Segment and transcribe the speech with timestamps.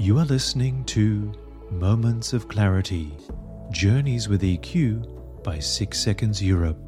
[0.00, 1.30] You are listening to
[1.70, 3.14] Moments of Clarity
[3.70, 6.78] Journeys with EQ by 6 Seconds Europe.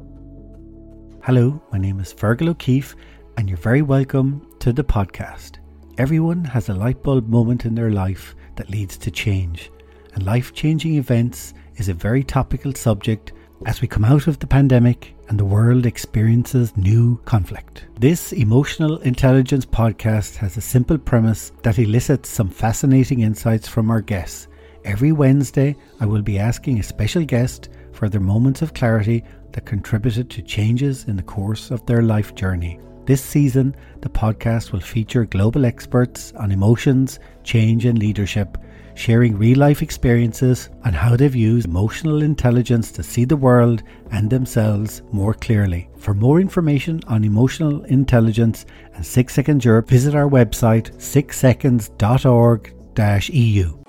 [1.21, 2.95] Hello, my name is Fergal O'Keefe,
[3.37, 5.59] and you're very welcome to the podcast.
[5.99, 9.69] Everyone has a light bulb moment in their life that leads to change,
[10.15, 13.31] and life changing events is a very topical subject
[13.67, 17.85] as we come out of the pandemic and the world experiences new conflict.
[17.99, 24.01] This emotional intelligence podcast has a simple premise that elicits some fascinating insights from our
[24.01, 24.47] guests.
[24.85, 29.23] Every Wednesday, I will be asking a special guest for their moments of clarity
[29.53, 32.79] that contributed to changes in the course of their life journey.
[33.05, 38.57] This season, the podcast will feature global experts on emotions, change, and leadership
[38.95, 44.29] sharing real life experiences and how they've used emotional intelligence to see the world and
[44.29, 45.89] themselves more clearly.
[45.97, 53.79] For more information on emotional intelligence and 6 Seconds Europe, visit our website 6seconds.org-eu.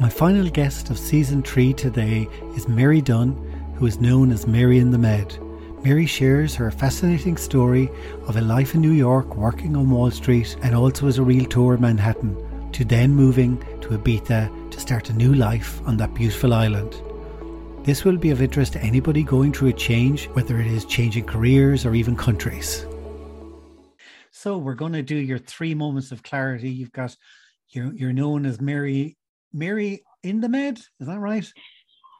[0.00, 3.32] My final guest of season 3 today is Mary Dunn,
[3.76, 5.38] who is known as Mary in the Med.
[5.84, 7.90] Mary shares her fascinating story
[8.26, 11.74] of a life in New York working on Wall Street and also as a realtor
[11.74, 12.34] in Manhattan
[12.74, 17.00] to then moving to Ibiza to start a new life on that beautiful island.
[17.84, 21.24] This will be of interest to anybody going through a change, whether it is changing
[21.24, 22.84] careers or even countries.
[24.32, 26.68] So we're going to do your three moments of clarity.
[26.68, 27.16] You've got
[27.68, 29.16] you're you're known as Mary
[29.52, 31.50] Mary in the Med, is that right?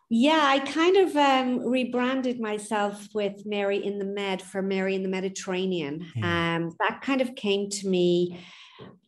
[0.08, 5.02] Yeah, I kind of um, rebranded myself with Mary in the Med for Mary in
[5.02, 6.06] the Mediterranean.
[6.14, 6.56] Yeah.
[6.56, 8.38] Um, that kind of came to me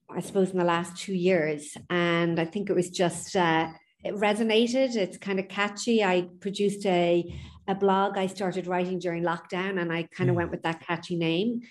[0.08, 1.76] I suppose, in the last two years.
[1.90, 3.68] And I think it was just, uh,
[4.04, 4.96] it resonated.
[4.96, 6.04] It's kind of catchy.
[6.04, 7.24] I produced a,
[7.66, 10.38] a blog I started writing during lockdown, and I kind of mm.
[10.38, 11.62] went with that catchy name.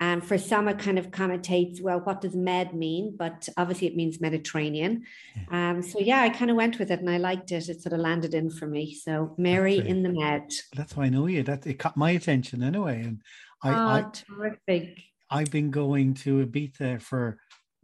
[0.00, 3.14] And for some, it kind of connotates, well, what does med mean?
[3.16, 5.04] But obviously, it means Mediterranean.
[5.36, 5.70] Yeah.
[5.70, 7.68] Um, so, yeah, I kind of went with it and I liked it.
[7.68, 8.92] It sort of landed in for me.
[8.92, 10.50] So, Mary in the Med.
[10.74, 11.44] That's why I know you.
[11.44, 13.02] That it caught my attention anyway.
[13.02, 13.22] And
[13.62, 14.98] I, oh, I, terrific.
[15.30, 17.38] I've been going to Ibiza for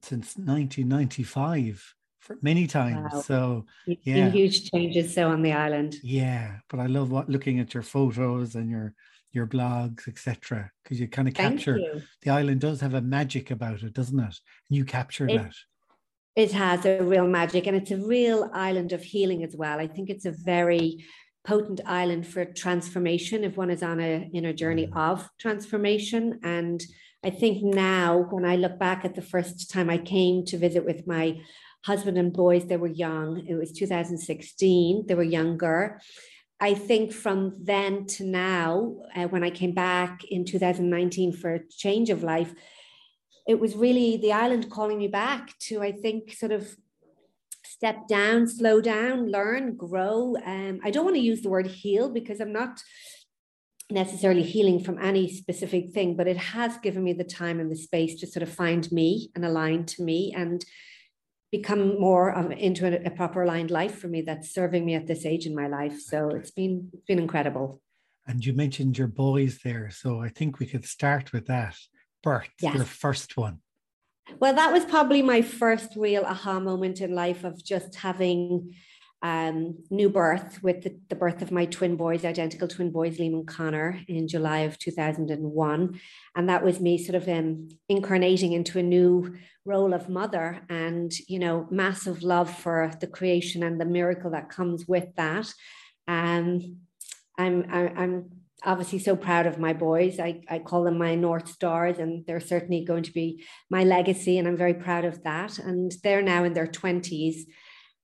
[0.05, 3.13] since 1995 for many times.
[3.13, 3.21] Wow.
[3.21, 5.97] So yeah, huge changes so on the island.
[6.03, 8.95] Yeah, but I love what looking at your photos and your
[9.33, 10.71] your blogs, etc.
[10.83, 11.79] Because you kind of capture
[12.23, 14.25] the island does have a magic about it, doesn't it?
[14.69, 15.55] And you capture it, that.
[16.37, 19.81] It has a real magic, and it's a real island of healing as well.
[19.81, 21.05] I think it's a very
[21.43, 26.85] potent island for transformation if one is on a in a journey of transformation and
[27.23, 30.87] I think now, when I look back at the first time I came to visit
[30.87, 31.41] with my
[31.85, 33.47] husband and boys, they were young.
[33.47, 36.01] It was 2016, they were younger.
[36.61, 41.69] I think from then to now, uh, when I came back in 2019 for a
[41.69, 42.55] change of life,
[43.47, 46.77] it was really the island calling me back to, I think, sort of
[47.65, 50.37] step down, slow down, learn, grow.
[50.45, 52.83] Um, I don't want to use the word heal because I'm not
[53.91, 57.77] necessarily healing from any specific thing, but it has given me the time and the
[57.77, 60.65] space to sort of find me and align to me and
[61.51, 65.07] become more of, into a, a, proper aligned life for me that's serving me at
[65.07, 65.99] this age in my life.
[66.01, 67.81] So it's been it's been incredible.
[68.27, 71.77] And you mentioned your boys there, so I think we could start with that.
[72.23, 72.75] Birth, yes.
[72.75, 73.61] your first one.
[74.39, 78.75] Well, that was probably my first real aha moment in life of just having
[79.23, 83.35] um, new birth with the, the, birth of my twin boys, identical twin boys, Liam
[83.35, 86.01] and Connor, in July of 2001.
[86.37, 89.37] And that was me sort of um, incarnating into a new
[89.67, 94.49] role of mother and, you know, massive love for the creation and the miracle that
[94.49, 95.53] comes with that.
[96.09, 96.79] Um,
[97.37, 98.31] I'm, I'm
[98.65, 100.19] obviously so proud of my boys.
[100.19, 104.39] I, I call them my North Stars, and they're certainly going to be my legacy.
[104.39, 105.59] And I'm very proud of that.
[105.59, 107.43] And they're now in their 20s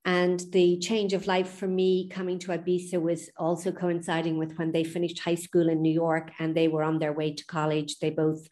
[0.06, 4.70] and the change of life for me coming to Ibiza was also coinciding with when
[4.70, 7.98] they finished high school in New York and they were on their way to college.
[7.98, 8.46] They both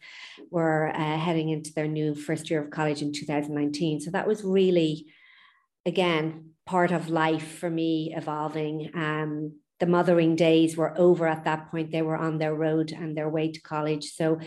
[0.51, 4.01] were uh, heading into their new first year of college in 2019.
[4.01, 5.05] So that was really,
[5.85, 8.91] again, part of life for me evolving.
[8.93, 11.89] Um, the mothering days were over at that point.
[11.89, 14.11] They were on their road and their way to college.
[14.11, 14.39] So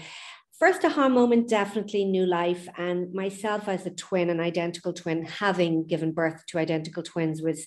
[0.59, 2.69] first aha moment definitely new life.
[2.77, 7.67] And myself as a twin an identical twin having given birth to identical twins was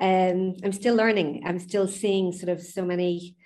[0.00, 1.42] um, i'm still learning.
[1.46, 3.36] I'm still seeing sort of so many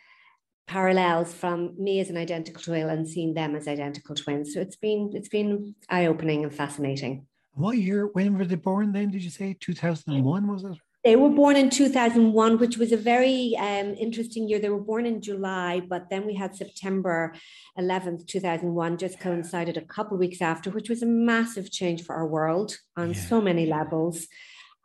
[0.67, 4.53] parallels from me as an identical twin and seeing them as identical twins.
[4.53, 7.27] So it's been it's been eye-opening and fascinating.
[7.53, 9.57] What year when were they born then did you say?
[9.61, 14.59] 2001 was it They were born in 2001, which was a very um, interesting year.
[14.59, 17.33] They were born in July, but then we had September
[17.79, 22.17] 11th, 2001, just coincided a couple of weeks after, which was a massive change for
[22.17, 23.21] our world on yeah.
[23.21, 24.27] so many levels.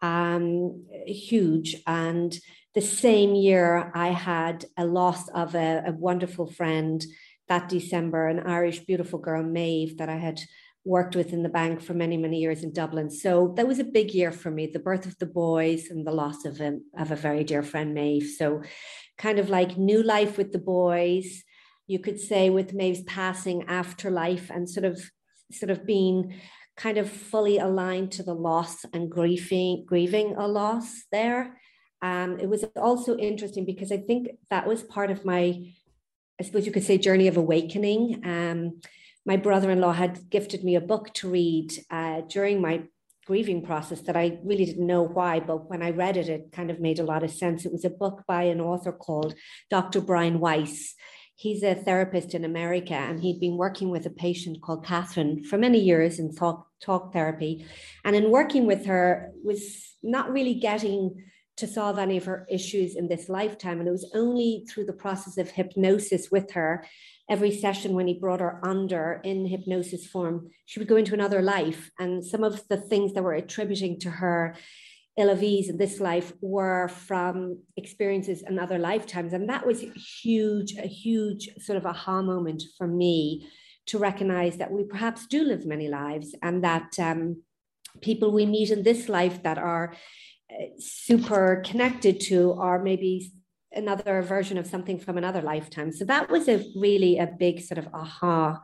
[0.03, 1.77] Um, huge.
[1.87, 2.37] And
[2.75, 7.03] the same year, I had a loss of a, a wonderful friend
[7.47, 10.39] that December, an Irish beautiful girl, Maeve, that I had
[10.83, 13.09] worked with in the bank for many, many years in Dublin.
[13.09, 16.11] So that was a big year for me, the birth of the boys and the
[16.11, 18.33] loss of a, of a very dear friend, Maeve.
[18.37, 18.63] So
[19.17, 21.43] kind of like new life with the boys,
[21.87, 25.11] you could say with Maeve's passing afterlife and sort of
[25.51, 26.39] sort of being
[26.77, 31.59] kind of fully aligned to the loss and grieving grieving a loss there.
[32.01, 35.73] Um, it was also interesting because I think that was part of my,
[36.39, 38.21] I suppose you could say, journey of awakening.
[38.25, 38.81] Um,
[39.25, 42.83] my brother-in-law had gifted me a book to read uh, during my
[43.25, 46.71] grieving process that I really didn't know why, but when I read it, it kind
[46.71, 47.65] of made a lot of sense.
[47.65, 49.35] It was a book by an author called
[49.69, 50.01] Dr.
[50.01, 50.95] Brian Weiss.
[51.35, 55.57] He's a therapist in America, and he'd been working with a patient called Catherine for
[55.57, 57.65] many years in talk, talk therapy.
[58.03, 61.23] And in working with her, was not really getting
[61.57, 63.79] to solve any of her issues in this lifetime.
[63.79, 66.85] And it was only through the process of hypnosis with her
[67.31, 71.41] every session when he brought her under in hypnosis form, she would go into another
[71.41, 71.89] life.
[71.97, 74.55] And some of the things that were attributing to her
[75.17, 79.31] ill of ease in this life were from experiences in other lifetimes.
[79.31, 79.79] And that was
[80.21, 83.47] huge, a huge sort of aha moment for me
[83.87, 87.43] to recognize that we perhaps do live many lives and that um,
[88.01, 89.93] people we meet in this life that are
[90.51, 93.31] uh, super connected to are maybe
[93.73, 95.91] another version of something from another lifetime.
[95.91, 98.61] So that was a really a big sort of aha,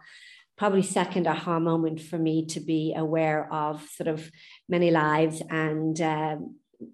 [0.57, 4.29] probably second aha moment for me to be aware of sort of
[4.67, 6.37] many lives and uh,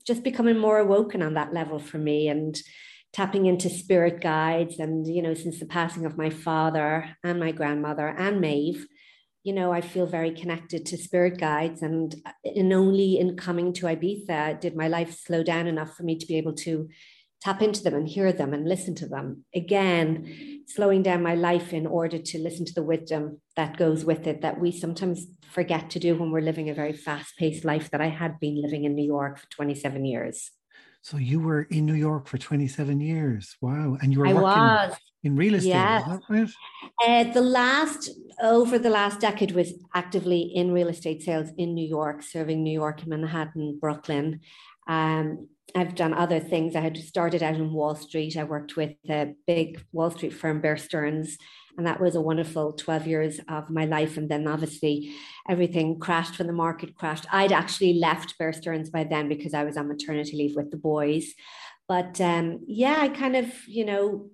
[0.05, 2.61] just becoming more awoken on that level for me and
[3.11, 4.79] tapping into spirit guides.
[4.79, 8.87] And, you know, since the passing of my father and my grandmother and Maeve,
[9.43, 11.81] you know, I feel very connected to spirit guides.
[11.81, 16.17] And in only in coming to Ibiza did my life slow down enough for me
[16.17, 16.89] to be able to
[17.43, 19.43] tap into them and hear them and listen to them.
[19.53, 24.27] Again, slowing down my life in order to listen to the wisdom that goes with
[24.27, 27.91] it that we sometimes forget to do when we're living a very fast paced life
[27.91, 30.51] that I had been living in New York for 27 years.
[31.01, 33.57] So you were in New York for 27 years.
[33.59, 33.97] Wow.
[34.01, 34.95] And you were I working was.
[35.23, 36.19] in real estate, yes.
[36.29, 36.49] right?
[37.05, 38.09] Uh, the last,
[38.41, 42.71] over the last decade was actively in real estate sales in New York, serving New
[42.71, 44.39] York, Manhattan, Brooklyn.
[44.87, 46.75] Um, I've done other things.
[46.75, 48.37] I had started out in Wall Street.
[48.37, 51.37] I worked with a big Wall Street firm, Bear Stearns,
[51.77, 54.17] and that was a wonderful 12 years of my life.
[54.17, 55.15] And then obviously
[55.49, 57.25] everything crashed when the market crashed.
[57.31, 60.77] I'd actually left Bear Stearns by then because I was on maternity leave with the
[60.77, 61.33] boys.
[61.87, 64.29] But um, yeah, I kind of, you know,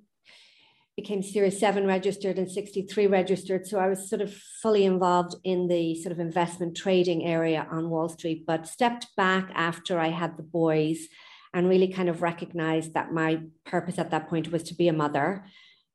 [1.02, 3.66] became Series 7 registered and 63 registered.
[3.66, 7.90] So I was sort of fully involved in the sort of investment trading area on
[7.90, 11.08] Wall Street, but stepped back after I had the boys
[11.54, 14.94] and really kind of recognized that my purpose at that point was to be a
[14.94, 15.46] mother.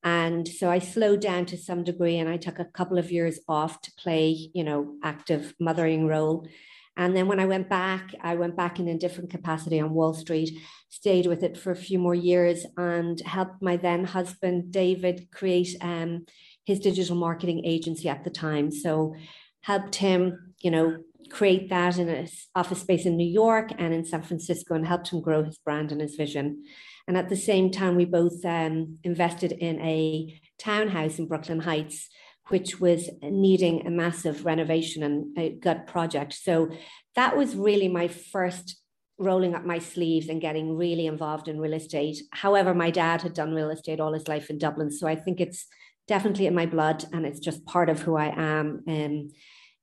[0.03, 3.39] And so I slowed down to some degree and I took a couple of years
[3.47, 6.49] off to play, you know, active mothering role.
[6.97, 10.15] And then when I went back, I went back in a different capacity on Wall
[10.15, 10.59] Street,
[10.89, 15.75] stayed with it for a few more years, and helped my then husband, David, create
[15.81, 16.25] um,
[16.65, 18.71] his digital marketing agency at the time.
[18.71, 19.15] So
[19.63, 20.99] helped him, you know,
[21.31, 25.09] create that in an office space in New York and in San Francisco and helped
[25.09, 26.65] him grow his brand and his vision.
[27.09, 32.09] And at the same time, we both um, invested in a townhouse in Brooklyn Heights
[32.49, 36.35] which was needing a massive renovation and a gut project.
[36.35, 36.71] So
[37.17, 38.77] that was really my first
[39.19, 42.19] rolling up my sleeves and getting really involved in real estate.
[42.33, 44.91] However, my dad had done real estate all his life in Dublin.
[44.91, 45.67] So I think it's
[46.09, 49.31] definitely in my blood and it's just part of who I am um,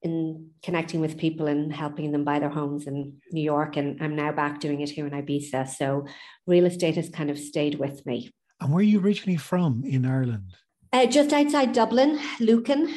[0.04, 3.78] in connecting with people and helping them buy their homes in New York.
[3.78, 5.70] And I'm now back doing it here in Ibiza.
[5.70, 6.06] So
[6.46, 8.32] real estate has kind of stayed with me.
[8.60, 10.54] And where are you originally from in Ireland?
[10.94, 12.94] Uh, just outside Dublin, Lucan,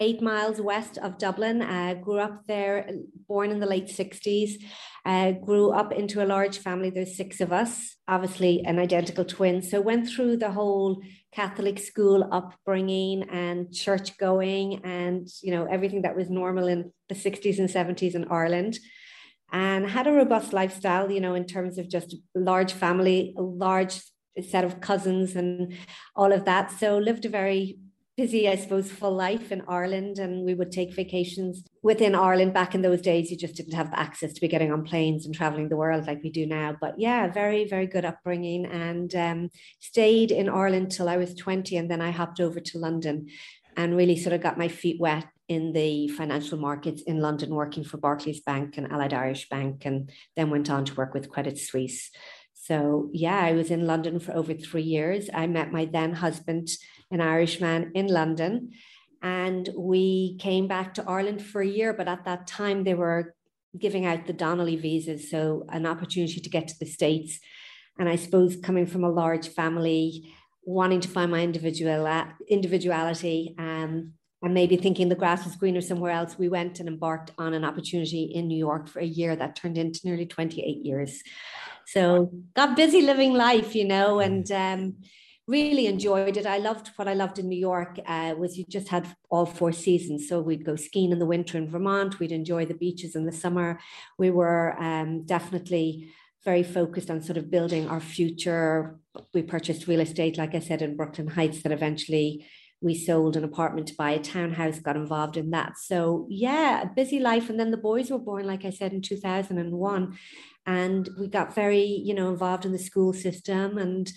[0.00, 1.62] eight miles west of Dublin.
[1.62, 2.90] Uh, grew up there,
[3.28, 4.54] born in the late 60s.
[5.06, 6.90] Uh, grew up into a large family.
[6.90, 9.62] There's six of us, obviously an identical twin.
[9.62, 16.02] So went through the whole Catholic school upbringing and church going and, you know, everything
[16.02, 18.76] that was normal in the 60s and 70s in Ireland
[19.52, 24.00] and had a robust lifestyle, you know, in terms of just large family, large
[24.42, 25.74] set of cousins and
[26.16, 26.70] all of that.
[26.70, 27.78] So lived a very
[28.16, 32.52] busy, I suppose, full life in Ireland, and we would take vacations within Ireland.
[32.52, 35.34] Back in those days, you just didn't have access to be getting on planes and
[35.34, 36.76] traveling the world like we do now.
[36.78, 41.76] But yeah, very, very good upbringing, and um, stayed in Ireland till I was 20,
[41.78, 43.28] and then I hopped over to London
[43.76, 47.84] and really sort of got my feet wet in the financial markets in London, working
[47.84, 51.58] for Barclays Bank and Allied Irish Bank, and then went on to work with Credit
[51.58, 52.10] Suisse.
[52.70, 55.28] So, yeah, I was in London for over three years.
[55.34, 56.68] I met my then husband,
[57.10, 58.70] an Irishman, in London.
[59.22, 61.92] And we came back to Ireland for a year.
[61.92, 63.34] But at that time, they were
[63.76, 65.28] giving out the Donnelly visas.
[65.28, 67.40] So, an opportunity to get to the States.
[67.98, 72.06] And I suppose coming from a large family, wanting to find my individual
[72.48, 74.12] individuality um,
[74.42, 77.64] and maybe thinking the grass was greener somewhere else, we went and embarked on an
[77.64, 81.22] opportunity in New York for a year that turned into nearly 28 years.
[81.92, 84.96] So got busy living life, you know, and um,
[85.48, 86.46] really enjoyed it.
[86.46, 89.72] I loved what I loved in New York uh, was you just had all four
[89.72, 90.28] seasons.
[90.28, 92.20] So we'd go skiing in the winter in Vermont.
[92.20, 93.80] We'd enjoy the beaches in the summer.
[94.18, 96.12] We were um, definitely
[96.44, 99.00] very focused on sort of building our future.
[99.34, 102.46] We purchased real estate, like I said, in Brooklyn Heights that eventually
[102.82, 105.76] we sold an apartment to buy a townhouse, got involved in that.
[105.78, 107.50] So yeah, a busy life.
[107.50, 110.18] And then the boys were born, like I said, in 2001
[110.66, 113.78] and we got very you know involved in the school system.
[113.78, 114.10] And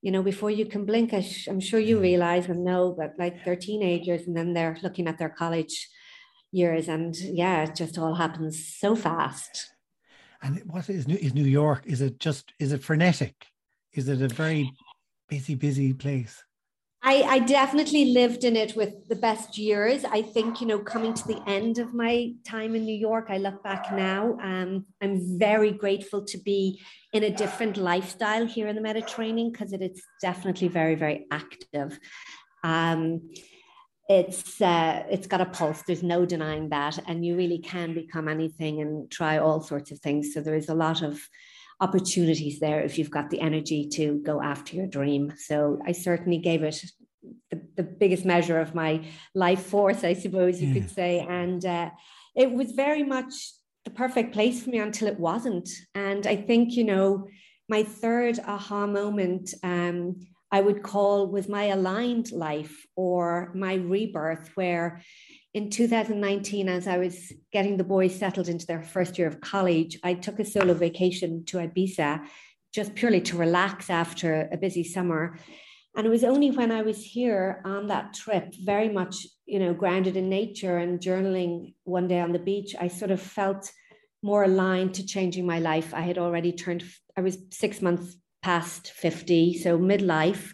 [0.00, 2.02] you know before you can blink I am sure you mm.
[2.02, 5.88] realize and know that like they're teenagers and then they're looking at their college
[6.52, 6.88] years.
[6.88, 9.70] And yeah it just all happens so fast.
[10.42, 11.82] And what is new is new york?
[11.86, 13.46] Is it just is it frenetic?
[13.92, 14.70] Is it a very
[15.28, 16.44] busy busy place
[17.06, 20.06] I, I, definitely lived in it with the best years.
[20.06, 23.36] I think, you know, coming to the end of my time in New York, I
[23.36, 24.38] look back now.
[24.42, 26.80] Um, I'm very grateful to be
[27.12, 31.98] in a different lifestyle here in the Mediterranean because it is definitely very, very active.
[32.62, 33.28] Um,
[34.08, 35.82] it's uh, it's got a pulse.
[35.86, 39.98] There's no denying that, and you really can become anything and try all sorts of
[40.00, 40.32] things.
[40.32, 41.20] So there is a lot of
[41.80, 45.32] opportunities there if you've got the energy to go after your dream.
[45.36, 46.82] So I certainly gave it
[47.50, 49.04] the, the biggest measure of my
[49.34, 50.74] life force, I suppose you yeah.
[50.74, 51.20] could say.
[51.28, 51.90] And uh,
[52.34, 53.32] it was very much
[53.84, 55.68] the perfect place for me until it wasn't.
[55.94, 57.28] And I think, you know,
[57.68, 60.16] my third aha moment um,
[60.50, 65.02] I would call was my aligned life or my rebirth, where
[65.54, 69.98] in 2019, as I was getting the boys settled into their first year of college,
[70.02, 72.26] I took a solo vacation to Ibiza
[72.74, 75.38] just purely to relax after a busy summer.
[75.96, 79.72] And it was only when I was here on that trip, very much, you know,
[79.72, 83.70] grounded in nature and journaling one day on the beach, I sort of felt
[84.24, 85.94] more aligned to changing my life.
[85.94, 86.82] I had already turned,
[87.16, 90.52] I was six months past 50, so midlife,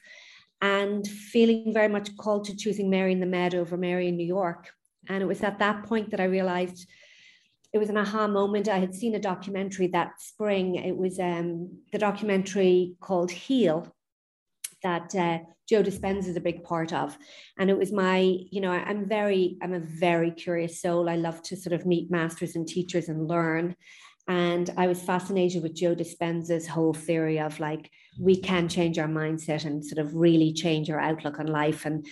[0.61, 4.26] and feeling very much called to choosing Mary in the Med over Mary in New
[4.26, 4.71] York.
[5.11, 6.88] And it was at that point that I realized
[7.73, 8.69] it was an aha moment.
[8.69, 10.76] I had seen a documentary that spring.
[10.76, 13.93] It was um, the documentary called Heal
[14.83, 17.19] that uh, Joe Dispenza is a big part of.
[17.59, 18.19] And it was my,
[18.50, 21.09] you know, I'm very, I'm a very curious soul.
[21.09, 23.76] I love to sort of meet masters and teachers and learn.
[24.29, 29.09] And I was fascinated with Joe Dispenza's whole theory of like, we can change our
[29.09, 31.85] mindset and sort of really change our outlook on life.
[31.85, 32.07] And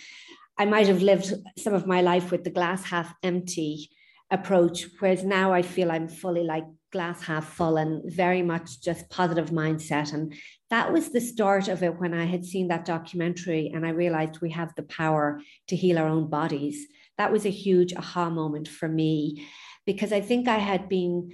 [0.59, 3.91] I might have lived some of my life with the glass half empty
[4.31, 9.09] approach, whereas now I feel I'm fully like glass half full and very much just
[9.09, 10.13] positive mindset.
[10.13, 10.35] And
[10.71, 14.41] that was the start of it when I had seen that documentary and I realized
[14.41, 16.87] we have the power to heal our own bodies.
[17.19, 19.47] That was a huge aha moment for me
[19.87, 21.33] because I think I had been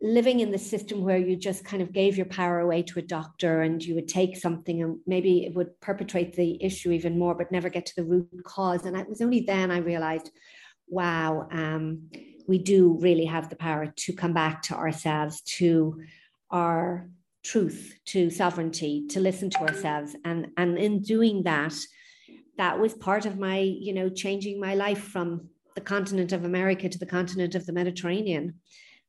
[0.00, 3.02] living in the system where you just kind of gave your power away to a
[3.02, 7.34] doctor and you would take something and maybe it would perpetrate the issue even more
[7.34, 8.86] but never get to the root cause.
[8.86, 10.30] And it was only then i realized
[10.88, 12.08] wow um,
[12.46, 16.00] we do really have the power to come back to ourselves to
[16.50, 17.10] our
[17.44, 20.14] truth to sovereignty to listen to ourselves.
[20.24, 21.74] And and in doing that
[22.56, 26.88] that was part of my you know changing my life from the continent of america
[26.88, 28.54] to the continent of the mediterranean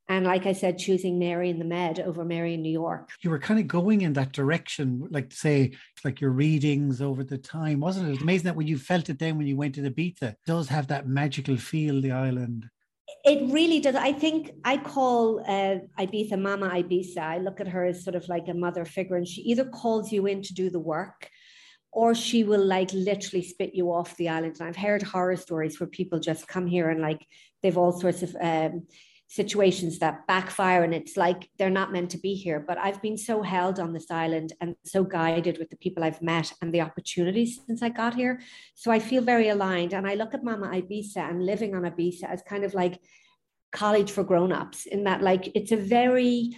[0.09, 3.11] and like I said, choosing Mary in the Med over Mary in New York.
[3.21, 5.73] You were kind of going in that direction, like say,
[6.03, 8.13] like your readings over the time, wasn't it?
[8.13, 10.67] It's amazing that when you felt it then when you went to the Ibiza, does
[10.67, 12.65] have that magical feel, the island.
[13.23, 13.95] It really does.
[13.95, 17.19] I think I call uh, Ibiza Mama Ibiza.
[17.19, 20.11] I look at her as sort of like a mother figure, and she either calls
[20.11, 21.29] you in to do the work
[21.91, 24.55] or she will like literally spit you off the island.
[24.59, 27.25] And I've heard horror stories where people just come here and like
[27.61, 28.85] they've all sorts of um,
[29.31, 32.59] situations that backfire and it's like they're not meant to be here.
[32.67, 36.21] But i've been so held on this island and so guided with the people i've
[36.21, 38.41] met and the opportunities since i got here.
[38.73, 39.93] So i feel very aligned.
[39.93, 42.99] And i look at mama ibiza and living on ibiza as kind of like
[43.71, 46.49] college for grown-ups in that like it's a very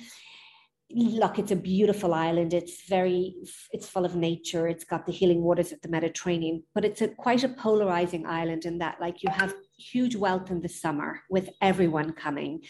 [0.93, 2.53] look it's a beautiful island.
[2.53, 3.35] It's very
[3.73, 4.69] it's full of nature.
[4.69, 8.63] It's got the healing waters of the mediterranean but it's a quite a polarizing island
[8.63, 12.61] in that like you have huge wealth in the summer with everyone coming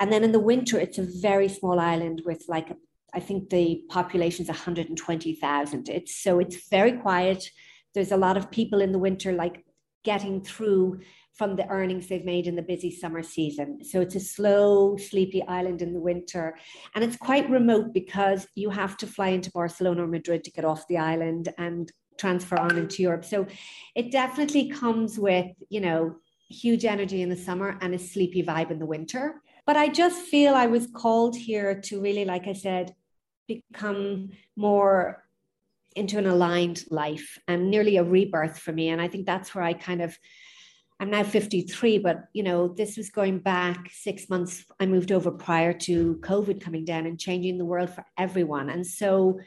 [0.00, 2.68] and then in the winter it's a very small island with like
[3.14, 7.50] i think the population is 120000 it's so it's very quiet
[7.94, 9.64] there's a lot of people in the winter like
[10.04, 11.00] getting through
[11.38, 13.84] from the earnings they've made in the busy summer season.
[13.84, 16.56] So it's a slow, sleepy island in the winter.
[16.94, 20.64] And it's quite remote because you have to fly into Barcelona or Madrid to get
[20.64, 23.24] off the island and transfer on into Europe.
[23.24, 23.46] So
[23.94, 26.16] it definitely comes with, you know,
[26.48, 29.42] huge energy in the summer and a sleepy vibe in the winter.
[29.66, 32.94] But I just feel I was called here to really, like I said,
[33.46, 35.24] become more
[35.94, 38.88] into an aligned life and nearly a rebirth for me.
[38.88, 40.16] And I think that's where I kind of
[41.00, 44.64] I'm now 53, but you know, this was going back six months.
[44.80, 48.68] I moved over prior to COVID coming down and changing the world for everyone.
[48.68, 49.38] And so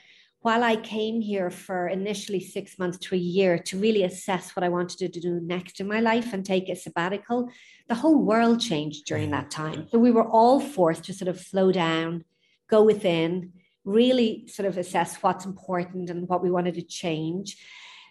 [0.42, 4.64] while I came here for initially six months to a year to really assess what
[4.64, 7.50] I wanted to do next in my life and take a sabbatical,
[7.88, 9.64] the whole world changed during that mm-hmm.
[9.64, 9.88] time.
[9.92, 12.26] So we were all forced to sort of slow down,
[12.68, 13.54] go within,
[13.86, 17.58] really sort of assess what's important and what we wanted to change.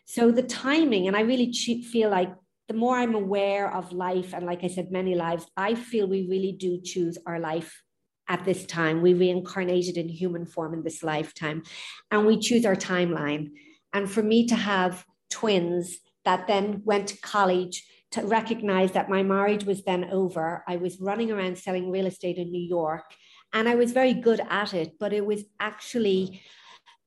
[0.05, 2.33] So the timing, and I really feel like
[2.69, 6.29] the more I'm aware of life, and like I said, many lives, I feel we
[6.29, 7.83] really do choose our life
[8.31, 9.03] at this time.
[9.03, 11.65] We reincarnated in human form in this lifetime,
[12.11, 13.51] and we choose our timeline.
[13.93, 19.23] And for me to have twins that then went to college, to recognize that my
[19.23, 23.05] marriage was then over, I was running around selling real estate in New York,
[23.53, 26.41] and I was very good at it, but it was actually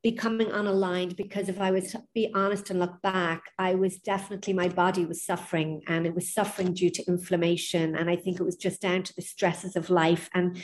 [0.03, 4.51] becoming unaligned because if I was to be honest and look back, I was definitely
[4.51, 7.95] my body was suffering and it was suffering due to inflammation.
[7.95, 10.57] And I think it was just down to the stresses of life and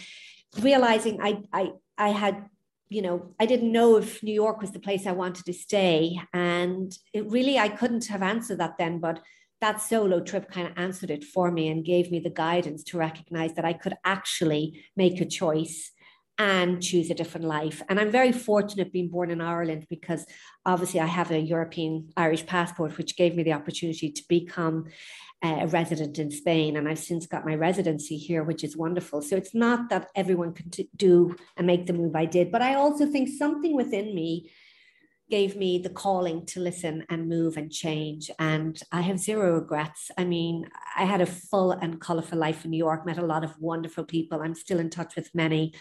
[0.60, 2.50] realizing I I I had,
[2.90, 6.20] you know, I didn't know if New York was the place I wanted to stay.
[6.34, 9.22] And it really I couldn't have answered that then, but
[9.62, 12.98] that solo trip kind of answered it for me and gave me the guidance to
[12.98, 15.92] recognize that I could actually make a choice
[16.40, 17.84] and choose a different life.
[17.90, 20.26] And I'm very fortunate being born in Ireland because
[20.66, 24.86] obviously I have a European Irish passport, which gave me the opportunity to become
[25.44, 26.78] uh, a resident in Spain.
[26.78, 29.22] And I've since got my residency here, which is wonderful.
[29.22, 32.76] So it's not that everyone can do and make the move I did, but I
[32.76, 34.50] also think something within me
[35.30, 38.32] gave me the calling to listen and move and change.
[38.40, 40.10] And I have zero regrets.
[40.18, 43.44] I mean, I had a full and colorful life in New York, met a lot
[43.44, 44.42] of wonderful people.
[44.42, 45.74] I'm still in touch with many,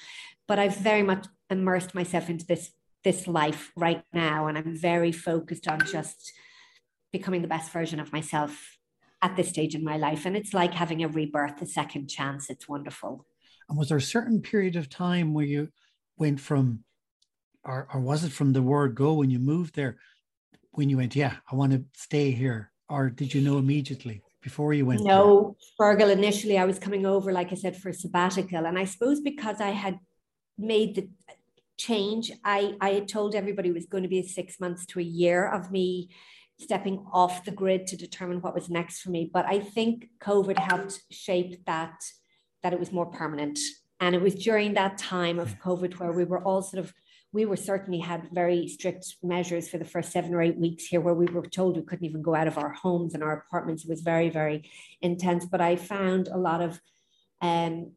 [0.46, 2.72] but I've very much immersed myself into this
[3.04, 6.32] this life right now, and I'm very focused on just
[7.12, 8.76] becoming the best version of myself
[9.22, 10.26] at this stage in my life.
[10.26, 12.50] And it's like having a rebirth, a second chance.
[12.50, 13.26] It's wonderful.
[13.68, 15.68] And was there a certain period of time where you
[16.16, 16.84] went from,
[17.68, 19.98] or, or was it from the word go when you moved there,
[20.72, 22.72] when you went, yeah, I want to stay here?
[22.88, 24.22] Or did you know immediately?
[24.40, 25.02] before you went?
[25.02, 28.66] No, Fergal, initially I was coming over, like I said, for sabbatical.
[28.66, 29.98] And I suppose because I had
[30.56, 31.08] made the
[31.76, 32.32] change.
[32.44, 35.48] I, I had told everybody it was going to be six months to a year
[35.48, 36.10] of me
[36.58, 39.30] stepping off the grid to determine what was next for me.
[39.32, 41.94] But I think COVID helped shape that,
[42.62, 43.58] that it was more permanent.
[44.00, 46.92] And it was during that time of COVID where we were all sort of,
[47.32, 51.00] we were certainly had very strict measures for the first seven or eight weeks here
[51.00, 53.84] where we were told we couldn't even go out of our homes and our apartments.
[53.84, 54.70] It was very, very
[55.02, 55.44] intense.
[55.44, 56.80] But I found a lot of
[57.42, 57.92] um,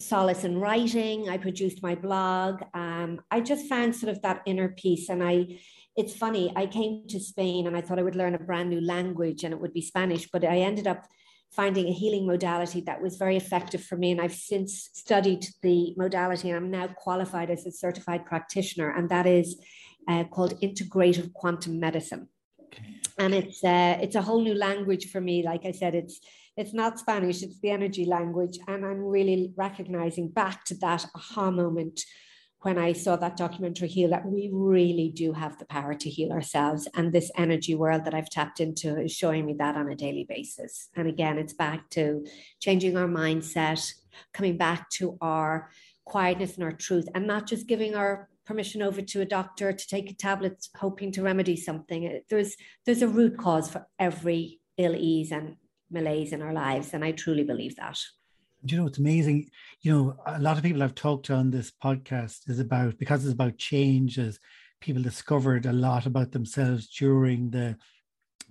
[0.00, 1.28] solace in writing.
[1.28, 2.62] I produced my blog.
[2.74, 5.08] Um, I just found sort of that inner peace.
[5.08, 5.60] And I,
[5.96, 8.80] it's funny, I came to Spain and I thought I would learn a brand new
[8.80, 11.06] language and it would be Spanish, but I ended up
[11.52, 14.10] finding a healing modality that was very effective for me.
[14.10, 19.08] And I've since studied the modality and I'm now qualified as a certified practitioner, and
[19.10, 19.60] that is
[20.08, 22.28] uh, called integrative quantum medicine.
[22.64, 22.84] Okay.
[23.18, 25.42] And it's uh, it's a whole new language for me.
[25.42, 26.20] Like I said, it's
[26.56, 28.58] it's not Spanish, it's the energy language.
[28.66, 32.00] And I'm really recognizing back to that aha moment
[32.62, 36.30] when I saw that documentary heal that we really do have the power to heal
[36.30, 36.88] ourselves.
[36.94, 40.24] And this energy world that I've tapped into is showing me that on a daily
[40.28, 40.88] basis.
[40.96, 42.24] And again, it's back to
[42.60, 43.92] changing our mindset,
[44.32, 45.70] coming back to our
[46.04, 49.86] quietness and our truth, and not just giving our permission over to a doctor to
[49.88, 52.20] take a tablet hoping to remedy something.
[52.28, 55.56] There's there's a root cause for every ill ease and
[55.90, 56.94] malaise in our lives.
[56.94, 57.98] And I truly believe that.
[58.64, 59.50] You know, it's amazing.
[59.80, 63.24] You know, a lot of people I've talked to on this podcast is about because
[63.24, 64.38] it's about change, as
[64.80, 67.76] people discovered a lot about themselves during the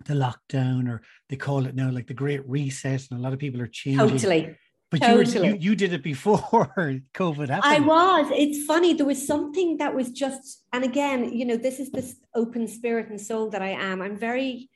[0.06, 3.40] the lockdown, or they call it now like the Great Reset, and a lot of
[3.40, 4.08] people are changing.
[4.08, 4.58] Totally.
[4.90, 5.34] But totally.
[5.34, 6.40] you, were, you you did it before
[7.14, 7.64] COVID happened.
[7.64, 8.32] I was.
[8.34, 8.94] It's funny.
[8.94, 13.10] There was something that was just, and again, you know, this is this open spirit
[13.10, 14.02] and soul that I am.
[14.02, 14.70] I'm very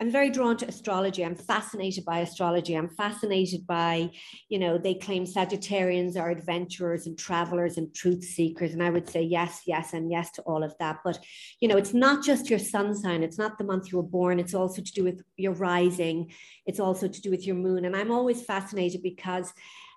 [0.00, 1.22] I'm very drawn to astrology.
[1.22, 2.74] I'm fascinated by astrology.
[2.74, 4.10] I'm fascinated by,
[4.48, 8.72] you know, they claim Sagittarians are adventurers and travelers and truth seekers.
[8.72, 11.00] And I would say yes, yes, and yes to all of that.
[11.04, 11.18] But,
[11.60, 14.40] you know, it's not just your sun sign, it's not the month you were born,
[14.40, 16.32] it's also to do with your rising,
[16.64, 17.84] it's also to do with your moon.
[17.84, 19.52] And I'm always fascinated because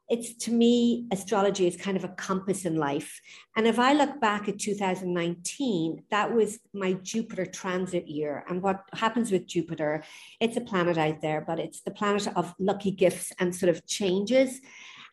[0.09, 3.21] it's to me, astrology is kind of a compass in life.
[3.55, 8.43] And if I look back at 2019, that was my Jupiter transit year.
[8.49, 10.03] And what happens with Jupiter,
[10.39, 13.85] it's a planet out there, but it's the planet of lucky gifts and sort of
[13.87, 14.59] changes.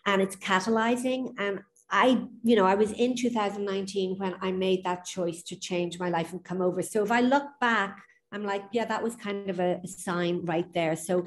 [0.07, 1.35] And it's catalyzing.
[1.39, 5.99] And I, you know, I was in 2019 when I made that choice to change
[5.99, 6.83] my life and come over.
[6.83, 10.73] So if I look back, I'm like, yeah, that was kind of a, sign right
[10.73, 10.95] there.
[10.95, 11.27] So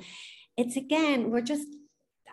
[0.56, 1.68] it's again, we're just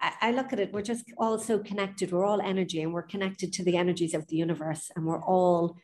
[0.01, 2.11] I look at it, we're just all so connected.
[2.11, 5.77] We're all energy and we're connected to the energies of the universe and we're all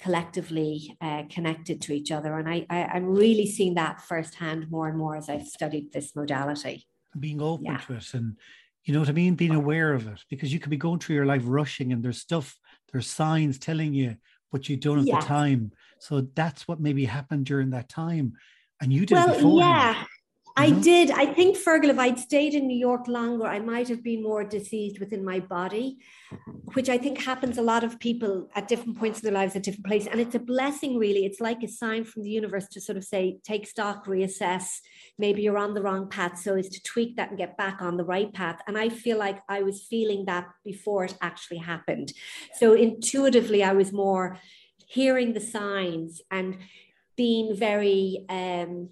[0.00, 2.38] collectively uh, connected to each other.
[2.38, 6.14] And I, I, am really seeing that firsthand more and more as I've studied this
[6.14, 6.86] modality.
[7.18, 7.78] Being open yeah.
[7.78, 8.36] to it and,
[8.84, 9.34] you know what I mean?
[9.34, 12.18] Being aware of it because you could be going through your life rushing and there's
[12.18, 12.58] stuff,
[12.92, 14.16] there's signs telling you
[14.50, 15.22] what you don't at yes.
[15.22, 15.72] the time.
[16.00, 18.34] So that's what maybe happened during that time.
[18.80, 20.04] And you did well, Yeah.
[20.56, 20.80] I mm-hmm.
[20.82, 21.10] did.
[21.10, 24.44] I think, Fergal, if I'd stayed in New York longer, I might have been more
[24.44, 25.98] diseased within my body,
[26.74, 29.64] which I think happens a lot of people at different points in their lives at
[29.64, 30.08] different places.
[30.12, 31.24] And it's a blessing, really.
[31.24, 34.78] It's like a sign from the universe to sort of say, take stock, reassess.
[35.18, 36.38] Maybe you're on the wrong path.
[36.38, 38.60] So is to tweak that and get back on the right path.
[38.68, 42.12] And I feel like I was feeling that before it actually happened.
[42.54, 44.38] So intuitively, I was more
[44.86, 46.58] hearing the signs and
[47.16, 48.90] being very, um,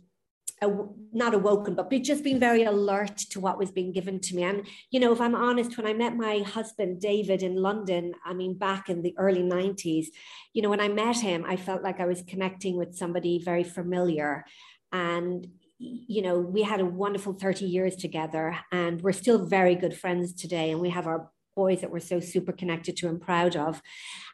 [1.12, 4.44] not awoken, but just being very alert to what was being given to me.
[4.44, 8.32] And, you know, if I'm honest, when I met my husband, David, in London, I
[8.32, 10.06] mean, back in the early 90s,
[10.52, 13.64] you know, when I met him, I felt like I was connecting with somebody very
[13.64, 14.44] familiar.
[14.92, 15.48] And,
[15.78, 20.32] you know, we had a wonderful 30 years together and we're still very good friends
[20.32, 20.70] today.
[20.70, 23.82] And we have our boys that we're so super connected to and proud of.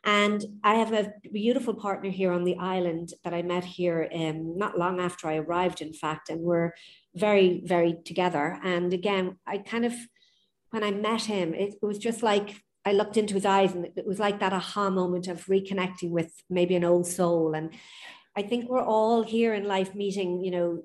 [0.05, 4.57] And I have a beautiful partner here on the island that I met here um,
[4.57, 6.73] not long after I arrived, in fact, and we're
[7.15, 8.59] very, very together.
[8.63, 9.95] And again, I kind of,
[10.71, 13.87] when I met him, it, it was just like I looked into his eyes and
[13.97, 17.55] it was like that aha moment of reconnecting with maybe an old soul.
[17.55, 17.71] And
[18.37, 20.83] I think we're all here in life meeting, you know,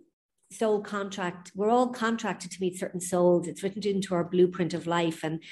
[0.53, 1.51] soul contract.
[1.55, 3.47] We're all contracted to meet certain souls.
[3.47, 5.23] It's written into our blueprint of life.
[5.23, 5.43] And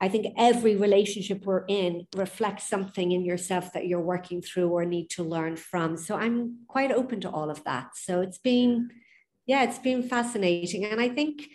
[0.00, 4.84] I think every relationship we're in reflects something in yourself that you're working through or
[4.84, 5.96] need to learn from.
[5.96, 7.96] So I'm quite open to all of that.
[7.96, 8.90] So it's been,
[9.46, 10.84] yeah, it's been fascinating.
[10.84, 11.48] And I think,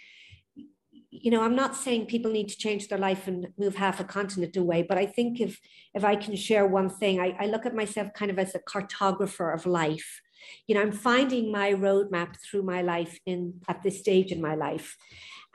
[1.10, 4.04] you know, I'm not saying people need to change their life and move half a
[4.04, 5.60] continent away, but I think if
[5.94, 8.60] if I can share one thing, I, I look at myself kind of as a
[8.60, 10.23] cartographer of life.
[10.68, 14.56] You know, I'm finding my roadmap through my life in at this stage in my
[14.56, 14.98] life.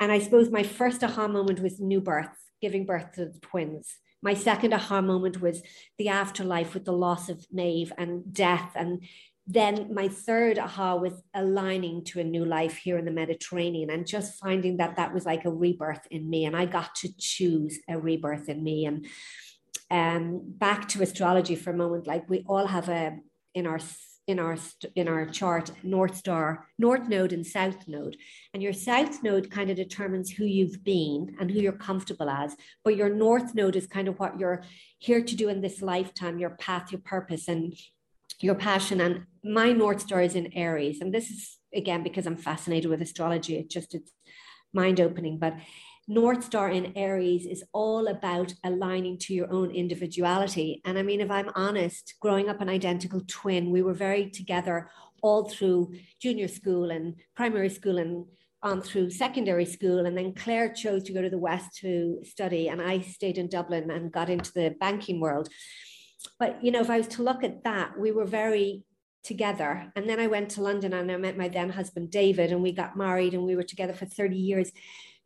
[0.00, 2.28] And I suppose my first aha moment was new birth
[2.60, 3.98] giving birth to the twins.
[4.22, 5.62] My second aha moment was
[5.96, 8.72] the afterlife with the loss of Maeve and death.
[8.74, 9.02] And
[9.46, 14.06] then my third aha was aligning to a new life here in the Mediterranean and
[14.06, 16.44] just finding that that was like a rebirth in me.
[16.44, 18.86] And I got to choose a rebirth in me.
[18.86, 19.06] And
[19.90, 23.18] um, back to astrology for a moment, like we all have a
[23.54, 23.80] in our
[24.28, 24.56] in our
[24.94, 28.16] in our chart north star north node and south node.
[28.54, 32.54] And your south node kind of determines who you've been and who you're comfortable as
[32.84, 34.62] but your north node is kind of what you're
[34.98, 37.74] here to do in this lifetime your path your purpose and
[38.40, 39.00] your passion.
[39.00, 41.00] And my north star is in aries.
[41.00, 43.56] And this is again because i'm fascinated with astrology.
[43.56, 44.12] It just it's
[44.74, 45.54] mind opening but
[46.10, 50.80] North Star in Aries is all about aligning to your own individuality.
[50.86, 54.90] And I mean, if I'm honest, growing up an identical twin, we were very together
[55.20, 58.24] all through junior school and primary school and
[58.62, 60.06] on through secondary school.
[60.06, 63.50] And then Claire chose to go to the West to study, and I stayed in
[63.50, 65.50] Dublin and got into the banking world.
[66.38, 68.82] But, you know, if I was to look at that, we were very
[69.24, 69.92] together.
[69.94, 72.72] And then I went to London and I met my then husband, David, and we
[72.72, 74.72] got married and we were together for 30 years.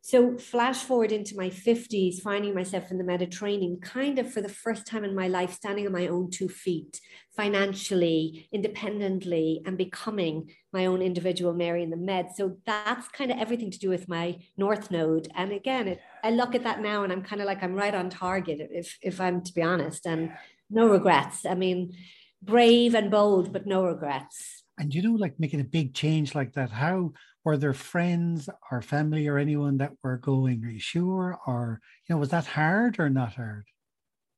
[0.05, 4.49] So, flash forward into my 50s, finding myself in the Mediterranean, kind of for the
[4.49, 6.99] first time in my life, standing on my own two feet,
[7.37, 12.35] financially, independently, and becoming my own individual Mary in the Med.
[12.35, 15.29] So, that's kind of everything to do with my North Node.
[15.35, 17.95] And again, it, I look at that now and I'm kind of like, I'm right
[17.95, 20.33] on target, if, if I'm to be honest, and
[20.69, 21.45] no regrets.
[21.45, 21.95] I mean,
[22.41, 24.63] brave and bold, but no regrets.
[24.77, 27.13] And you know, like making a big change like that, how
[27.43, 30.63] were there friends or family or anyone that were going?
[30.63, 31.37] Are you sure?
[31.45, 33.65] Or, you know, was that hard or not hard?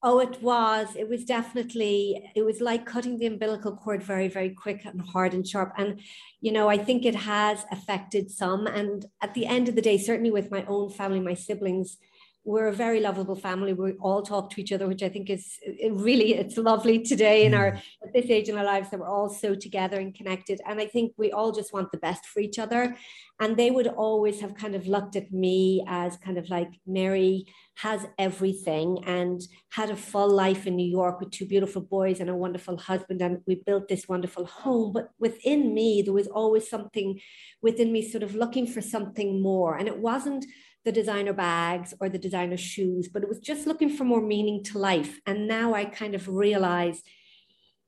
[0.07, 0.95] Oh, it was.
[0.95, 5.33] It was definitely, it was like cutting the umbilical cord very, very quick and hard
[5.33, 5.73] and sharp.
[5.77, 5.99] And,
[6.41, 8.67] you know, I think it has affected some.
[8.67, 11.97] And at the end of the day, certainly with my own family, my siblings,
[12.45, 13.73] we're a very lovable family.
[13.73, 17.43] We all talk to each other, which I think is it really it's lovely today
[17.45, 17.77] in our hmm.
[18.07, 20.61] at this age in our lives that we're all so together and connected.
[20.67, 22.95] And I think we all just want the best for each other.
[23.39, 27.47] And they would always have kind of looked at me as kind of like Mary
[27.77, 32.29] has everything and had a full life in New York with two beautiful boys and
[32.29, 33.21] a wonderful husband.
[33.21, 34.93] And we built this wonderful home.
[34.93, 37.19] But within me, there was always something
[37.61, 39.75] within me sort of looking for something more.
[39.75, 40.45] And it wasn't
[40.85, 44.63] the designer bags or the designer shoes, but it was just looking for more meaning
[44.63, 45.19] to life.
[45.25, 47.01] And now I kind of realize,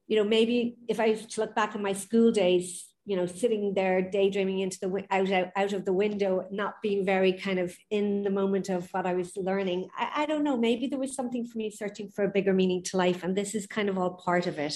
[0.08, 3.74] you know, maybe if I should look back on my school days, you know, sitting
[3.74, 7.74] there daydreaming into the out, out out of the window, not being very kind of
[7.90, 9.88] in the moment of what I was learning.
[9.98, 10.58] I, I don't know.
[10.58, 13.56] Maybe there was something for me searching for a bigger meaning to life, and this
[13.56, 14.76] is kind of all part of it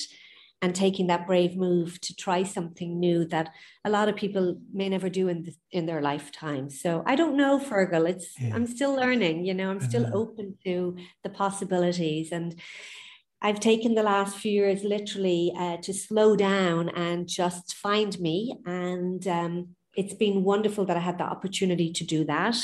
[0.61, 3.49] and taking that brave move to try something new that
[3.83, 6.69] a lot of people may never do in the, in their lifetime.
[6.69, 8.07] So I don't know, Fergal.
[8.07, 8.53] It's yeah.
[8.53, 9.45] I'm still learning.
[9.45, 12.55] You know, I'm still open to the possibilities, and
[13.41, 18.55] I've taken the last few years literally uh, to slow down and just find me.
[18.65, 22.55] And um, it's been wonderful that I had the opportunity to do that.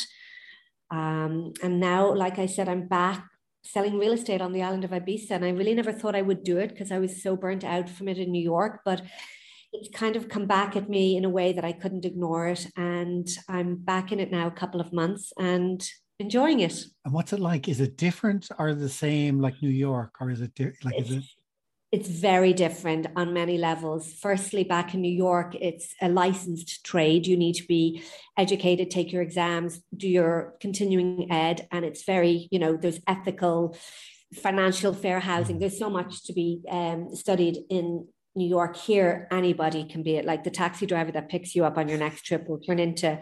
[0.91, 3.25] Um, and now, like I said, I'm back
[3.63, 5.31] selling real estate on the island of Ibiza.
[5.31, 7.89] And I really never thought I would do it because I was so burnt out
[7.89, 8.81] from it in New York.
[8.85, 9.01] But
[9.73, 12.67] it's kind of come back at me in a way that I couldn't ignore it.
[12.75, 15.85] And I'm back in it now a couple of months and
[16.19, 16.83] enjoying it.
[17.05, 17.67] And what's it like?
[17.67, 20.15] Is it different or the same like New York?
[20.19, 21.23] Or is it di- like, it's, is it?
[21.91, 24.13] It's very different on many levels.
[24.13, 27.25] Firstly, back in New York, it's a licensed trade.
[27.25, 28.03] You need to be
[28.37, 33.77] educated, take your exams, do your continuing ed, and it's very, you know, there's ethical,
[34.33, 35.59] financial, fair housing.
[35.59, 38.75] There's so much to be um, studied in New York.
[38.75, 40.25] Here, anybody can be it.
[40.25, 43.19] Like the taxi driver that picks you up on your next trip will turn into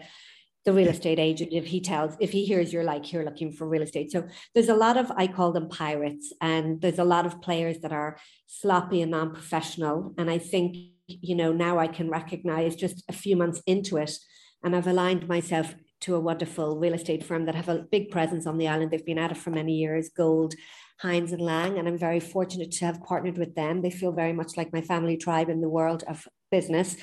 [0.66, 3.66] the real estate agent if he tells if he hears you're like you're looking for
[3.68, 7.24] real estate so there's a lot of i call them pirates and there's a lot
[7.24, 10.76] of players that are sloppy and non-professional and i think
[11.06, 14.18] you know now i can recognize just a few months into it
[14.64, 18.44] and i've aligned myself to a wonderful real estate firm that have a big presence
[18.44, 20.52] on the island they've been at it for many years gold
[21.00, 23.82] Hines and Lang, and I'm very fortunate to have partnered with them.
[23.82, 26.96] They feel very much like my family tribe in the world of business.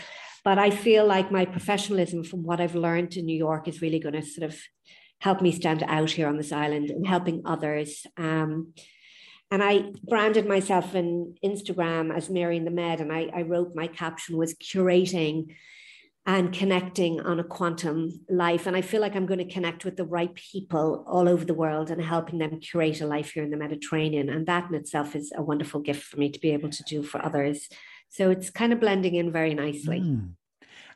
[0.43, 3.99] But I feel like my professionalism from what I've learned in New York is really
[3.99, 4.59] going to sort of
[5.19, 8.05] help me stand out here on this island and helping others.
[8.17, 8.73] Um,
[9.49, 13.75] and I branded myself in Instagram as Mary in the Med, and I, I wrote
[13.75, 15.55] my caption was curating
[16.25, 18.65] and connecting on a quantum life.
[18.65, 21.53] And I feel like I'm going to connect with the right people all over the
[21.53, 24.29] world and helping them curate a life here in the Mediterranean.
[24.29, 27.03] And that in itself is a wonderful gift for me to be able to do
[27.03, 27.67] for others.
[28.13, 29.99] So it's kind of blending in very nicely.
[29.99, 30.33] Mm.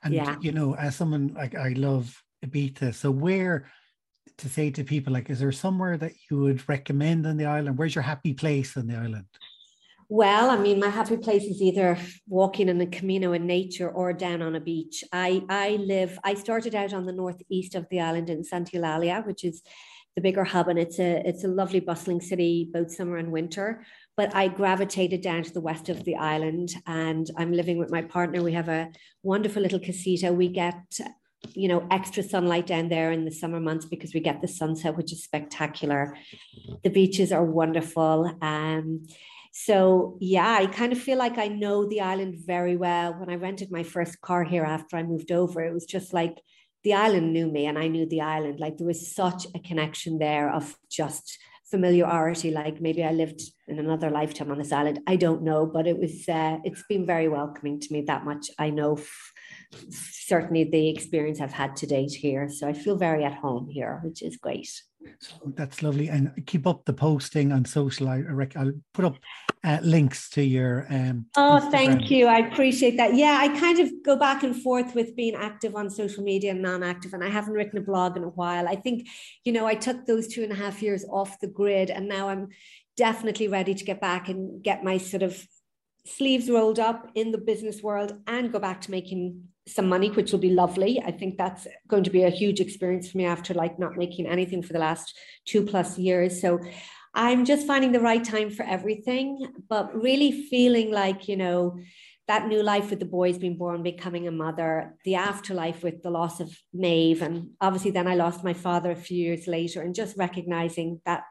[0.04, 0.36] And yeah.
[0.40, 3.72] you know, as someone like I love Ibiza, so where
[4.38, 7.76] to say to people like, is there somewhere that you would recommend on the island?
[7.76, 9.26] Where's your happy place on the island?
[10.10, 14.14] Well, I mean, my happy place is either walking in a Camino in nature or
[14.14, 15.04] down on a beach.
[15.12, 16.20] I I live.
[16.24, 19.64] I started out on the northeast of the island in Santa Eulalia, which is
[20.16, 23.84] the bigger hub, and it's a it's a lovely bustling city both summer and winter
[24.18, 28.02] but I gravitated down to the west of the island and I'm living with my
[28.02, 28.42] partner.
[28.42, 28.90] We have a
[29.22, 30.34] wonderful little casita.
[30.34, 30.82] We get,
[31.54, 34.98] you know, extra sunlight down there in the summer months because we get the sunset,
[34.98, 36.18] which is spectacular.
[36.84, 38.36] The beaches are wonderful.
[38.42, 39.06] Um,
[39.54, 43.14] so yeah, I kind of feel like I know the island very well.
[43.14, 46.42] When I rented my first car here after I moved over, it was just like
[46.84, 48.60] the island knew me and I knew the island.
[48.60, 51.38] Like there was such a connection there of just
[51.70, 55.86] familiarity like maybe i lived in another lifetime on this island i don't know but
[55.86, 58.50] it was uh, it's been very welcoming to me that much.
[58.58, 59.34] I know f-
[59.90, 64.00] certainly the experience i've had to date here so i feel very at home here
[64.04, 64.70] which is great
[65.20, 68.10] So that's lovely, and keep up the posting on social.
[68.10, 69.18] I will put up
[69.64, 70.86] uh, links to your.
[70.90, 71.72] Um, oh, Instagram.
[71.72, 72.28] thank you.
[72.28, 73.16] I appreciate that.
[73.16, 76.62] Yeah, I kind of go back and forth with being active on social media and
[76.62, 78.68] non-active, and I haven't written a blog in a while.
[78.68, 79.08] I think,
[79.44, 82.30] you know, I took those two and a half years off the grid, and now
[82.30, 82.50] I'm
[82.96, 85.48] definitely ready to get back and get my sort of
[86.06, 90.32] sleeves rolled up in the business world and go back to making some money, which
[90.32, 91.02] will be lovely.
[91.06, 94.28] I think that's going to be a huge experience for me after like not making
[94.28, 95.14] anything for the last
[95.46, 96.42] two plus years.
[96.42, 96.60] So
[97.14, 101.78] I'm just finding the right time for everything, but really feeling like, you know,
[102.28, 106.10] that new life with the boys being born, becoming a mother, the afterlife with the
[106.10, 107.22] loss of Maeve.
[107.22, 111.24] And obviously, then I lost my father a few years later, and just recognizing that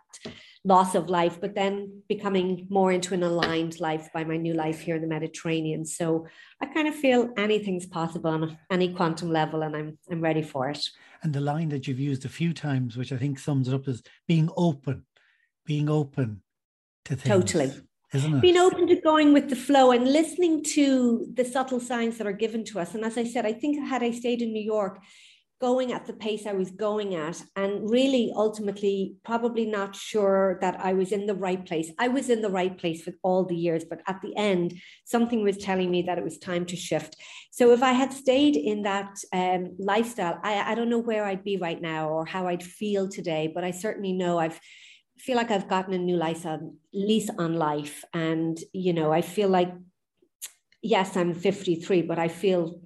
[0.67, 4.81] loss of life, but then becoming more into an aligned life by my new life
[4.81, 5.85] here in the Mediterranean.
[5.85, 6.27] So
[6.61, 10.69] I kind of feel anything's possible on any quantum level, and I'm I'm ready for
[10.69, 10.85] it.
[11.23, 13.87] And the line that you've used a few times, which I think sums it up,
[13.87, 15.05] is being open,
[15.65, 16.43] being open
[17.05, 17.29] to things.
[17.29, 17.73] Totally.
[18.13, 18.41] Isn't it?
[18.41, 22.33] Being open to going with the flow and listening to the subtle signs that are
[22.33, 22.95] given to us.
[22.95, 25.01] And as I said, I think had I stayed in New York,
[25.61, 30.79] going at the pace I was going at, and really ultimately probably not sure that
[30.81, 31.91] I was in the right place.
[31.99, 35.43] I was in the right place for all the years, but at the end, something
[35.43, 37.17] was telling me that it was time to shift.
[37.51, 41.45] So if I had stayed in that um, lifestyle, I, I don't know where I'd
[41.45, 44.61] be right now or how I'd feel today, but I certainly know I've
[45.19, 48.05] feel like I've gotten a new on, lease on life.
[48.13, 49.73] And, you know, I feel like,
[50.83, 52.81] yes, I'm 53, but I feel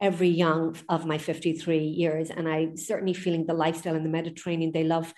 [0.00, 2.30] every young of my 53 years.
[2.30, 4.72] And I'm certainly feeling the lifestyle in the Mediterranean.
[4.72, 5.12] They love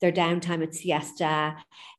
[0.00, 1.56] their downtime at siesta.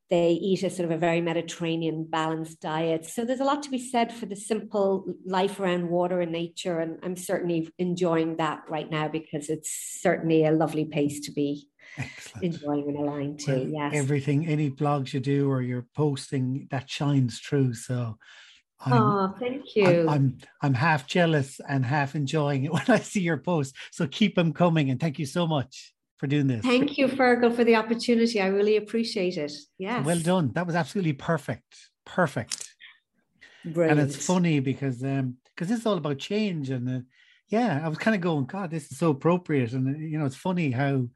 [0.09, 3.05] They eat a sort of a very Mediterranean balanced diet.
[3.05, 6.79] So there's a lot to be said for the simple life around water and nature.
[6.79, 11.67] And I'm certainly enjoying that right now because it's certainly a lovely place to be.
[11.97, 12.43] Excellent.
[12.43, 13.51] enjoying and aligned to.
[13.53, 13.91] Well, yes.
[13.95, 17.73] Everything, any blogs you do or you're posting, that shines through.
[17.73, 18.17] So
[18.85, 19.85] I'm, oh, thank you.
[19.85, 23.77] I'm, I'm, I'm half jealous and half enjoying it when I see your posts.
[23.91, 26.63] So keep them coming, and thank you so much for doing this.
[26.63, 28.41] Thank you, Fergal, for the opportunity.
[28.41, 29.53] I really appreciate it.
[29.77, 30.01] Yeah.
[30.03, 30.51] Well done.
[30.53, 31.75] That was absolutely perfect.
[32.05, 32.69] Perfect.
[33.65, 33.99] Brilliant.
[33.99, 36.99] And it's funny because um because is all about change and uh,
[37.49, 40.25] yeah, I was kind of going, God, this is so appropriate, and uh, you know,
[40.25, 41.07] it's funny how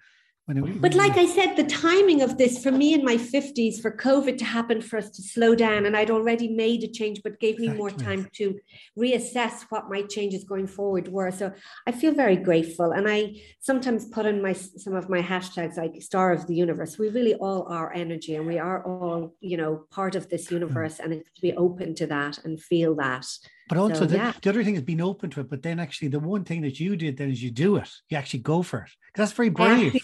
[0.79, 4.37] but like I said, the timing of this for me in my 50s, for COVID
[4.39, 7.59] to happen for us to slow down, and I'd already made a change, but gave
[7.59, 7.77] me exactly.
[7.77, 8.59] more time to
[8.97, 11.31] reassess what my changes going forward were.
[11.31, 11.53] So
[11.87, 12.91] I feel very grateful.
[12.91, 16.97] And I sometimes put in my some of my hashtags like star of the universe.
[16.97, 20.99] We really all are energy and we are all, you know, part of this universe.
[20.99, 23.25] And it's to be open to that and feel that.
[23.69, 24.33] But also so, the, yeah.
[24.41, 25.49] the, other thing is being open to it.
[25.49, 27.89] But then actually the one thing that you did then is you do it.
[28.09, 28.91] You actually go for it.
[29.15, 29.95] That's very brave.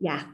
[0.00, 0.24] Yeah.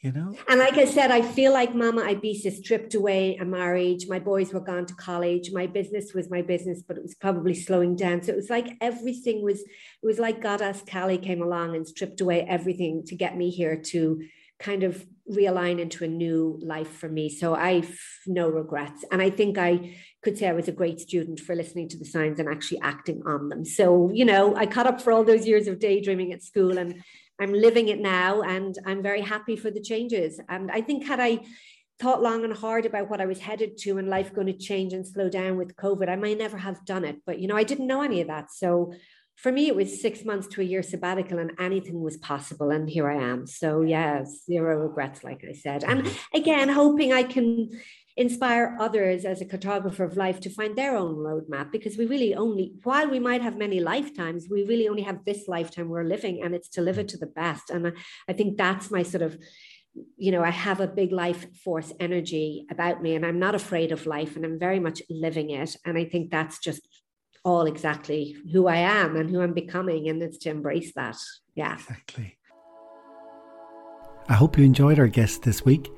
[0.00, 0.34] You know?
[0.48, 4.08] And like I said, I feel like Mama Ibiza stripped away a marriage.
[4.08, 5.52] My boys were gone to college.
[5.52, 8.20] My business was my business, but it was probably slowing down.
[8.22, 12.20] So it was like everything was, it was like Goddess Kali came along and stripped
[12.20, 14.22] away everything to get me here to
[14.58, 17.28] kind of realign into a new life for me.
[17.28, 19.04] So I've no regrets.
[19.12, 22.04] And I think I could say I was a great student for listening to the
[22.04, 23.64] signs and actually acting on them.
[23.64, 27.02] So, you know, I caught up for all those years of daydreaming at school and
[27.42, 30.40] I'm living it now and I'm very happy for the changes.
[30.48, 31.40] And I think had I
[31.98, 34.92] thought long and hard about what I was headed to and life going to change
[34.92, 37.16] and slow down with COVID, I might never have done it.
[37.26, 38.50] But you know, I didn't know any of that.
[38.52, 38.92] So
[39.36, 42.70] for me, it was six months to a year sabbatical and anything was possible.
[42.70, 43.46] And here I am.
[43.46, 45.82] So yeah, zero regrets, like I said.
[45.84, 46.36] And mm-hmm.
[46.36, 47.70] again, hoping I can
[48.16, 52.34] inspire others as a cartographer of life to find their own roadmap because we really
[52.34, 56.42] only while we might have many lifetimes we really only have this lifetime we're living
[56.42, 57.70] and it's to live it to the best.
[57.70, 57.92] And I,
[58.28, 59.38] I think that's my sort of
[60.16, 63.92] you know i have a big life force energy about me and i'm not afraid
[63.92, 65.76] of life and i'm very much living it.
[65.84, 66.86] And i think that's just
[67.44, 71.16] all exactly who i am and who i'm becoming and it's to embrace that.
[71.54, 71.74] Yeah.
[71.74, 72.38] Exactly.
[74.28, 75.90] I hope you enjoyed our guest this week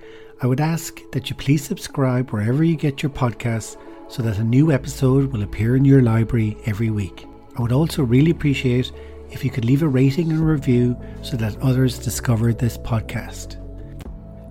[0.43, 3.77] I would ask that you please subscribe wherever you get your podcasts
[4.09, 7.27] so that a new episode will appear in your library every week.
[7.57, 8.91] I would also really appreciate
[9.31, 13.61] if you could leave a rating and review so that others discover this podcast.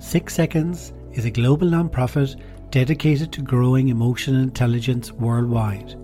[0.02, 2.42] Six Seconds is a global nonprofit
[2.72, 5.96] dedicated to growing emotional intelligence worldwide.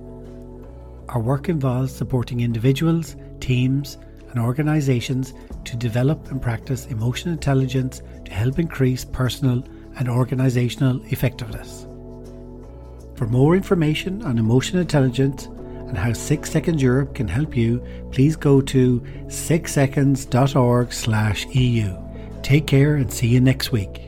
[1.07, 3.97] Our work involves supporting individuals, teams,
[4.29, 5.33] and organizations
[5.65, 9.63] to develop and practice emotional intelligence to help increase personal
[9.97, 11.85] and organizational effectiveness.
[13.15, 18.35] For more information on emotional intelligence and how 6 Seconds Europe can help you, please
[18.35, 21.97] go to 6seconds.org/eu.
[22.41, 24.05] Take care and see you next week.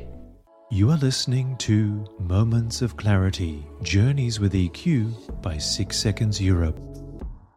[0.69, 6.79] You are listening to Moments of Clarity Journeys with EQ by 6 Seconds Europe.